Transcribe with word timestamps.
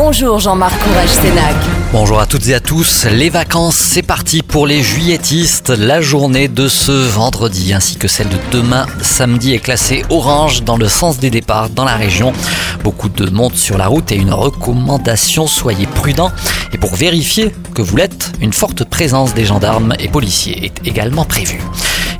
Bonjour 0.00 0.38
Jean-Marc 0.38 0.78
Courage 0.78 1.08
Sénac. 1.08 1.56
Bonjour 1.90 2.20
à 2.20 2.26
toutes 2.26 2.46
et 2.46 2.54
à 2.54 2.60
tous. 2.60 3.04
Les 3.06 3.30
vacances, 3.30 3.74
c'est 3.74 4.02
parti 4.02 4.42
pour 4.42 4.64
les 4.64 4.80
juilletistes. 4.80 5.70
La 5.70 6.00
journée 6.00 6.46
de 6.46 6.68
ce 6.68 6.92
vendredi 6.92 7.72
ainsi 7.74 7.96
que 7.96 8.06
celle 8.06 8.28
de 8.28 8.36
demain, 8.52 8.86
samedi, 9.02 9.54
est 9.54 9.58
classée 9.58 10.04
orange 10.08 10.62
dans 10.62 10.76
le 10.76 10.86
sens 10.86 11.18
des 11.18 11.30
départs 11.30 11.70
dans 11.70 11.84
la 11.84 11.96
région. 11.96 12.32
Beaucoup 12.84 13.08
de 13.08 13.28
monde 13.28 13.56
sur 13.56 13.76
la 13.76 13.88
route 13.88 14.12
et 14.12 14.14
une 14.14 14.32
recommandation, 14.32 15.48
soyez 15.48 15.88
prudents. 15.88 16.30
Et 16.72 16.78
pour 16.78 16.94
vérifier 16.94 17.52
que 17.74 17.82
vous 17.82 17.96
l'êtes, 17.96 18.30
une 18.40 18.52
forte 18.52 18.84
présence 18.84 19.34
des 19.34 19.46
gendarmes 19.46 19.94
et 19.98 20.06
policiers 20.06 20.64
est 20.64 20.86
également 20.86 21.24
prévue. 21.24 21.60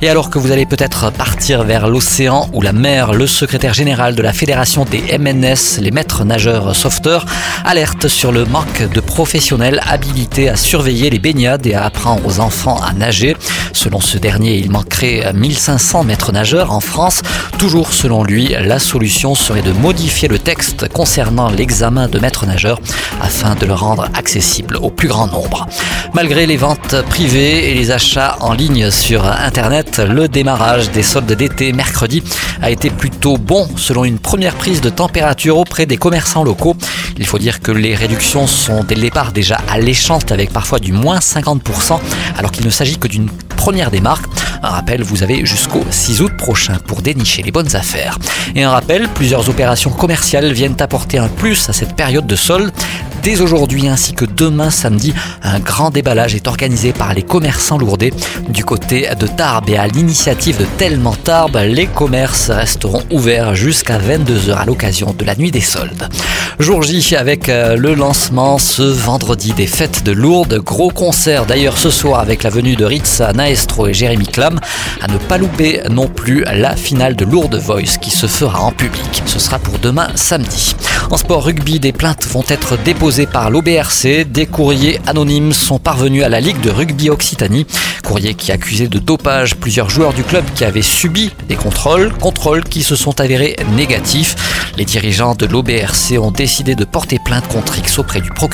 Et 0.01 0.07
alors 0.07 0.29
que 0.29 0.39
vous 0.39 0.51
allez 0.51 0.65
peut-être 0.65 1.11
partir 1.11 1.63
vers 1.63 1.89
l'océan 1.89 2.49
ou 2.53 2.61
la 2.61 2.71
mer, 2.71 3.11
le 3.13 3.27
secrétaire 3.27 3.73
général 3.73 4.15
de 4.15 4.21
la 4.21 4.31
Fédération 4.31 4.85
des 4.85 5.17
MNS, 5.17 5.81
les 5.81 5.91
maîtres 5.91 6.23
nageurs 6.23 6.73
sauveteurs, 6.73 7.25
alerte 7.65 8.07
sur 8.07 8.31
le 8.31 8.45
manque 8.45 8.89
de 8.93 9.01
professionnels 9.01 9.81
habilités 9.85 10.47
à 10.47 10.55
surveiller 10.55 11.09
les 11.09 11.19
baignades 11.19 11.67
et 11.67 11.73
à 11.73 11.83
apprendre 11.83 12.25
aux 12.25 12.39
enfants 12.39 12.79
à 12.81 12.93
nager. 12.93 13.35
Selon 13.73 13.99
ce 13.99 14.17
dernier, 14.17 14.55
il 14.55 14.71
manquerait 14.71 15.33
1500 15.33 16.05
maîtres 16.05 16.31
nageurs 16.31 16.71
en 16.71 16.79
France. 16.79 17.21
Toujours 17.57 17.91
selon 17.91 18.23
lui, 18.23 18.55
la 18.57 18.79
solution 18.79 19.35
serait 19.35 19.61
de 19.61 19.73
modifier 19.73 20.29
le 20.29 20.39
texte 20.39 20.87
concernant 20.87 21.49
l'examen 21.49 22.07
de 22.07 22.19
maître 22.19 22.45
nageur 22.45 22.79
afin 23.21 23.55
de 23.55 23.65
le 23.65 23.73
rendre 23.73 24.07
accessible 24.13 24.77
au 24.77 24.89
plus 24.89 25.09
grand 25.09 25.27
nombre. 25.27 25.67
Malgré 26.13 26.45
les 26.45 26.57
ventes 26.57 26.95
privées 27.09 27.69
et 27.69 27.73
les 27.73 27.91
achats 27.91 28.37
en 28.39 28.53
ligne 28.53 28.91
sur 28.91 29.25
Internet, 29.25 29.88
le 29.97 30.27
démarrage 30.27 30.91
des 30.91 31.03
soldes 31.03 31.31
d'été 31.31 31.73
mercredi 31.73 32.23
a 32.61 32.69
été 32.69 32.89
plutôt 32.89 33.37
bon 33.37 33.67
selon 33.75 34.05
une 34.05 34.19
première 34.19 34.55
prise 34.55 34.81
de 34.81 34.89
température 34.89 35.57
auprès 35.57 35.85
des 35.85 35.97
commerçants 35.97 36.43
locaux. 36.43 36.75
Il 37.17 37.25
faut 37.25 37.39
dire 37.39 37.61
que 37.61 37.71
les 37.71 37.95
réductions 37.95 38.47
sont 38.47 38.83
dès 38.83 38.95
le 38.95 39.01
départ 39.01 39.31
déjà 39.31 39.59
alléchantes 39.69 40.31
avec 40.31 40.51
parfois 40.51 40.79
du 40.79 40.91
moins 40.91 41.19
50% 41.19 41.99
alors 42.37 42.51
qu'il 42.51 42.65
ne 42.65 42.69
s'agit 42.69 42.97
que 42.97 43.07
d'une 43.07 43.29
première 43.57 43.91
démarque. 43.91 44.25
Un 44.63 44.69
rappel, 44.69 45.03
vous 45.03 45.23
avez 45.23 45.45
jusqu'au 45.45 45.83
6 45.89 46.21
août 46.21 46.31
prochain 46.37 46.77
pour 46.87 47.01
dénicher 47.01 47.41
les 47.41 47.51
bonnes 47.51 47.75
affaires. 47.75 48.17
Et 48.55 48.63
un 48.63 48.71
rappel, 48.71 49.07
plusieurs 49.09 49.49
opérations 49.49 49.91
commerciales 49.91 50.51
viennent 50.53 50.75
apporter 50.79 51.17
un 51.17 51.27
plus 51.27 51.69
à 51.69 51.73
cette 51.73 51.95
période 51.95 52.25
de 52.25 52.35
solde. 52.35 52.71
Dès 53.21 53.41
aujourd'hui 53.41 53.87
ainsi 53.87 54.13
que 54.13 54.23
demain 54.23 54.69
samedi, 54.69 55.13
un 55.43 55.59
grand 55.59 55.89
déballage 55.89 56.35
est 56.35 56.47
organisé 56.47 56.93
par 56.93 57.13
les 57.13 57.21
commerçants 57.21 57.77
lourdés. 57.77 58.13
Du 58.47 58.63
côté 58.63 59.09
de 59.19 59.27
Tarbes 59.27 59.69
et 59.69 59.77
à 59.77 59.87
l'initiative 59.87 60.57
de 60.57 60.65
Tellement 60.77 61.15
Tarbes, 61.15 61.59
les 61.65 61.87
commerces 61.87 62.49
resteront 62.49 63.03
ouverts 63.11 63.55
jusqu'à 63.55 63.99
22h 63.99 64.53
à 64.53 64.65
l'occasion 64.65 65.13
de 65.17 65.25
la 65.25 65.35
nuit 65.35 65.51
des 65.51 65.59
soldes. 65.61 66.07
Jour 66.59 66.83
J 66.83 67.15
avec 67.15 67.49
euh, 67.49 67.75
le 67.75 67.93
lancement 67.93 68.57
ce 68.57 68.83
vendredi 68.83 69.53
des 69.53 69.67
fêtes 69.67 70.03
de 70.03 70.11
Lourdes. 70.11 70.59
Gros 70.63 70.89
concert 70.89 71.45
d'ailleurs 71.45 71.77
ce 71.77 71.89
soir 71.89 72.19
avec 72.19 72.43
la 72.43 72.49
venue 72.49 72.75
de 72.75 72.85
Ritz, 72.85 73.21
Naestro 73.35 73.87
et 73.87 73.93
Jérémy 73.93 74.27
Clam. 74.27 74.59
À 75.01 75.07
ne 75.07 75.17
pas 75.17 75.37
louper 75.37 75.81
non 75.89 76.07
plus 76.07 76.45
la 76.53 76.75
finale 76.75 77.15
de 77.15 77.25
Lourdes 77.25 77.59
Voice 77.59 77.97
qui 78.01 78.11
se 78.11 78.27
fera 78.27 78.61
en 78.61 78.71
public. 78.71 79.23
Ce 79.25 79.39
sera 79.39 79.59
pour 79.59 79.79
demain 79.79 80.07
samedi. 80.15 80.75
En 81.11 81.17
sport 81.17 81.43
rugby, 81.43 81.79
des 81.79 81.91
plaintes 81.91 82.25
vont 82.27 82.43
être 82.49 82.77
déposées 82.77 83.08
par 83.09 83.49
l'OBRC. 83.49 84.23
Des 84.29 84.45
courriers 84.45 84.99
anonymes 85.07 85.51
sont 85.51 85.79
parvenus 85.79 86.23
à 86.23 86.29
la 86.29 86.39
Ligue 86.39 86.61
de 86.61 86.69
rugby 86.69 87.09
Occitanie. 87.09 87.65
Courrier 88.03 88.35
qui 88.35 88.51
accusait 88.51 88.87
de 88.87 88.99
dopage 88.99 89.55
plusieurs 89.55 89.89
joueurs 89.89 90.13
du 90.13 90.23
club 90.23 90.45
qui 90.53 90.63
avaient 90.63 90.83
subi 90.83 91.31
des 91.47 91.55
contrôles, 91.55 92.13
contrôles 92.13 92.63
qui 92.63 92.83
se 92.83 92.95
sont 92.95 93.19
avérés 93.19 93.55
négatifs. 93.75 94.35
Les 94.77 94.85
dirigeants 94.85 95.33
de 95.33 95.47
l'OBRC 95.47 96.19
ont 96.19 96.31
décidé 96.31 96.75
de 96.75 96.85
porter 96.85 97.17
plainte 97.25 97.47
contre 97.47 97.79
X 97.79 97.97
auprès 97.97 98.21
du 98.21 98.29
procureur. 98.29 98.49